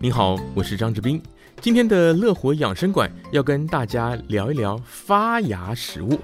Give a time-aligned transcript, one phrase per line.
[0.00, 1.20] 您好，我是张志斌。
[1.60, 6.20] 今天的乐活养生馆要跟大家聊一聊发芽食物。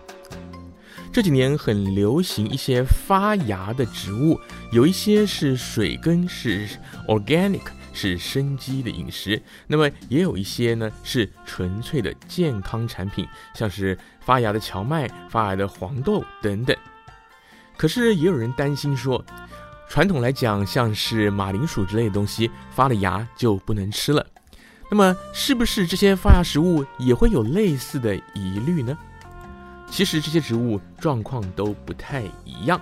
[1.12, 4.38] 这几年很流行一些发芽的植物，
[4.70, 6.68] 有一些是水根，是
[7.08, 9.36] organic，是生机的饮食；
[9.66, 16.76] 那么也有一些呢是纯粹的健康产品，像是发芽的荞麦、发芽的黄豆等等。
[17.76, 19.24] 可是也有人担心说，
[19.88, 24.26] 传统来讲，像是马铃薯之类的东西发了芽就不能吃了。
[24.90, 28.96] 那么，是不是这些发芽食物也会有类似的疑虑呢？
[29.90, 32.80] 其实这些植物状况都不太一样。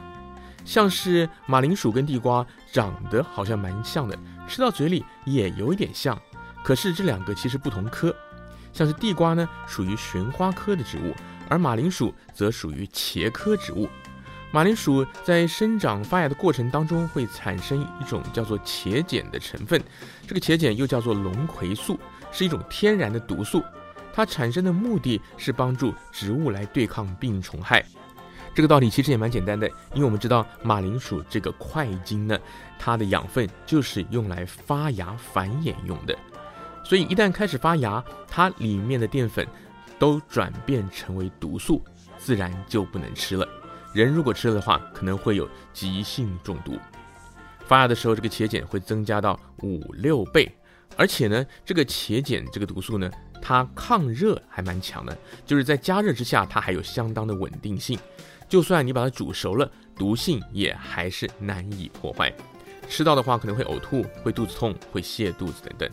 [0.65, 6.19] 像是马铃薯跟地瓜长得好像蛮像的，吃到嘴里也有一点像。
[6.65, 8.15] 可是这两个其实不同科。
[8.73, 11.15] 像是地瓜呢，属于旋花科的植物，
[11.48, 13.88] 而马铃薯则属于茄科植物。
[14.55, 19.83] 马铃薯在生长发芽的过程当中，会产生一种叫做茄碱的成分，
[20.27, 21.99] 这个茄碱又叫做龙葵素，
[22.30, 23.62] 是一种天然的毒素。
[24.12, 27.82] 它产生的目的是帮助植物来对抗病虫害。
[28.54, 32.38] 这个道理其实也蛮简单的，因为我们知道马铃薯这个块茎呢，
[32.79, 36.15] 它的养分就是用来发芽繁衍用的，
[36.84, 39.49] 所以一旦开始发芽，它里面的淀粉
[39.99, 41.82] 都转变成为毒素，
[42.18, 43.49] 自然就不能吃了。
[43.93, 46.79] 人如果吃了的话，可能会有急性中毒。
[47.66, 50.51] 发芽的时候，这个茄碱会增加到五六倍，
[50.96, 57.99] 而且呢，这个茄碱这个毒素呢，它抗热还蛮强的，就是在加热之下，它还有相当的稳定性。
[58.49, 62.32] 就算你把它煮熟了，毒性也还是难以破坏。
[62.88, 65.91] 吃到的话，可能会呕吐、会肚子痛、会泻肚子等等。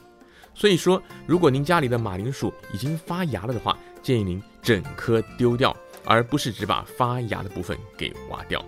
[0.53, 5.75] 所以说，如果您家里的马铃薯已经发芽了的话，建议您整颗丢掉。
[6.09, 8.65] 而不是只把发芽的部分给挖掉。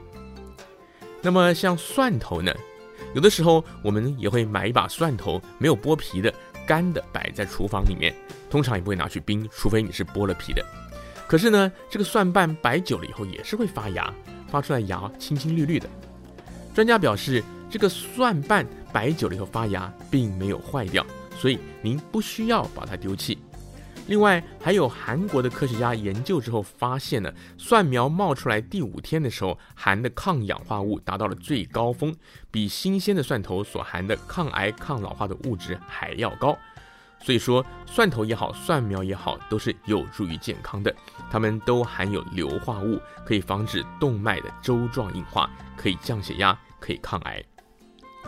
[1.24, 2.54] 那么像蒜头呢？
[3.16, 6.32] 有的时候我们也会买一把蒜头，没有剥皮的
[6.68, 8.16] 干的摆在厨房里面，
[8.50, 10.64] 通常也不会拿去冰，除非你是剥了皮的。
[11.28, 14.14] 可是呢，这个蒜瓣摆久了以后也是会发芽，
[14.48, 15.90] 发出来芽青青绿绿的。
[16.76, 21.06] 专家表示，这个蒜瓣摆久了以后发芽并没有坏掉，
[21.38, 23.38] 所以您不需要把它丢弃。
[24.12, 32.14] 另外，还有韩国的科学家研究之后发现呢，蒜苗冒出来第五天的时候，含的抗氧化物达到了最高峰，
[32.52, 36.58] 比新鲜的蒜头所含的抗癌、抗老化的物质还要高。
[37.22, 40.94] 所以说，蒜头也好，蒜苗也好，都是有助于健康的。
[41.32, 47.42] 它们都含有硫化物，可以防止动脉的粥状硬化，可以降血压，可以抗癌。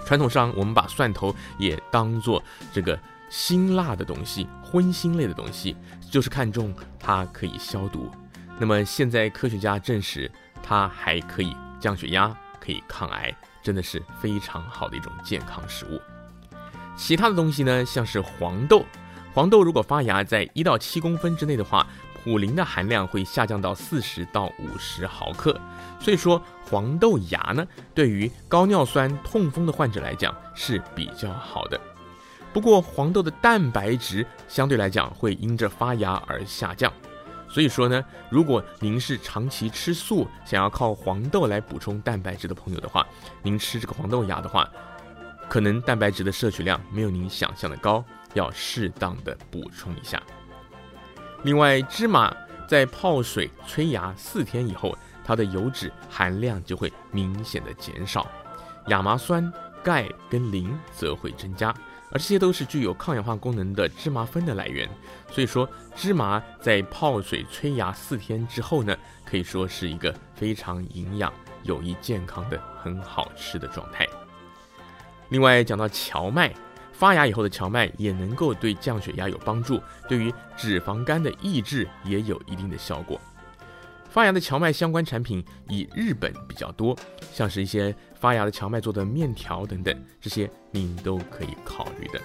[0.05, 2.41] 传统上，我们把蒜头也当做
[2.71, 2.97] 这个。
[3.33, 5.75] 辛辣的东西，荤腥类的东西，
[6.11, 8.11] 就是看重它可以消毒。
[8.59, 15.99] 那么现在科学家证实，它还可以降血压，可以抗癌，真的是非常好的一种健康食物。
[16.95, 18.85] 其他的东西呢，像是黄豆，
[19.33, 21.87] 黄豆如果发芽在一到七公分之内的话，
[22.23, 25.59] 普林的含量会下降到四十到五十毫克。
[25.99, 26.39] 所以说，
[26.69, 31.81] 黄豆芽呢，对于高尿酸、痛风的患者来讲是比较好的。
[32.53, 36.93] 不过黄豆的蛋白质相对来讲会因着发芽而下降，
[37.49, 43.05] 所以说呢，如果您是长期吃素，想要靠黄豆来补充蛋白质的朋友的话，
[43.41, 44.69] 您吃这个黄豆芽的话，
[45.49, 48.05] 可能蛋白质的摄取量没有您想象的高，
[48.35, 50.21] 要适当的补充一下。
[51.41, 52.31] 另外，芝麻
[52.67, 58.29] 在泡水催芽四天以后，它的油脂含量就会明显的减少，
[58.87, 59.51] 亚麻酸、
[59.83, 61.73] 钙跟磷则会增加。
[62.13, 64.87] 而这些都是具有抗氧化功能的芝麻酚的来源，
[65.31, 74.07] 所以说芝麻在泡水催芽四天之后呢，可以说是一个非常营养、有益健康的很好吃的状态。
[75.29, 76.53] 另外讲到荞麦，
[76.91, 83.19] 发芽以后的荞麦也能够对降血压有帮助，对于脂肪肝的抑制也有一定的效果。
[84.13, 86.95] 发芽的荞麦相关产品以日本比较多，
[87.33, 89.91] 像是一些发芽的荞麦做的面条等等，
[90.21, 92.21] 这些您都可以考虑的。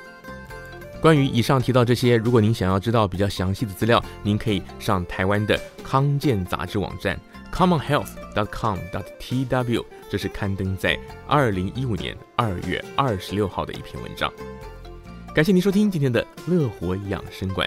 [1.01, 7.19] 关于以上提到这些，如果您想要知道比较详细的资料，您可以上台湾的康健杂志网站
[7.51, 14.31] commonhealth.com.tw，这是刊登在二零一五年二月二十六号的一篇文章。
[15.35, 17.67] 感谢您收听今天的乐活养生馆。